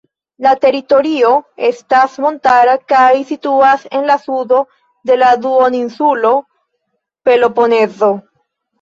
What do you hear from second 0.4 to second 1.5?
La teritorio